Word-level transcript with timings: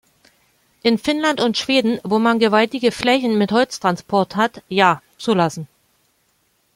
In 0.81 0.97
Finnland 0.97 1.39
und 1.39 1.59
Schweden, 1.59 1.99
wo 2.03 2.17
man 2.17 2.39
gewaltige 2.39 2.91
Flächen 2.91 3.37
mit 3.37 3.51
Holztransport 3.51 4.35
hat, 4.35 4.63
ja, 4.67 4.99
zulassen. 5.19 5.67